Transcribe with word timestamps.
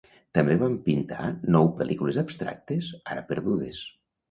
També 0.35 0.53
van 0.61 0.77
pintar 0.87 1.27
nou 1.57 1.69
pel·lícules 1.83 2.19
abstractes, 2.23 2.91
ara 3.13 3.27
perdudes. 3.31 3.87